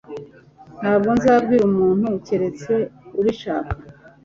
[0.79, 2.73] Ntabwo nzabwira umuntu keretse
[3.19, 3.75] ubishaka.